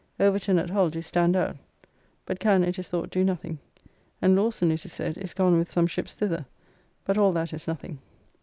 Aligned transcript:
Overton 0.19 0.57
at 0.57 0.71
Hull 0.71 0.89
do 0.89 0.99
stand 1.03 1.35
out, 1.35 1.57
but 2.25 2.39
can, 2.39 2.63
it 2.63 2.79
is 2.79 2.89
thought, 2.89 3.11
do 3.11 3.23
nothing; 3.23 3.59
and 4.19 4.35
Lawson, 4.35 4.71
it 4.71 4.83
is 4.83 4.91
said, 4.91 5.15
is 5.15 5.35
gone 5.35 5.59
with 5.59 5.69
some 5.69 5.85
ships 5.85 6.15
thither, 6.15 6.47
but 7.05 7.19
all 7.19 7.31
that 7.33 7.53
is 7.53 7.67
nothing. 7.67 7.99